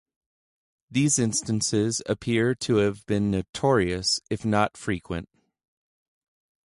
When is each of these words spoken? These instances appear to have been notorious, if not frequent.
These 0.89 1.19
instances 1.19 2.01
appear 2.07 2.55
to 2.55 2.77
have 2.77 3.05
been 3.05 3.29
notorious, 3.29 4.19
if 4.31 4.43
not 4.43 4.75
frequent. 4.75 5.29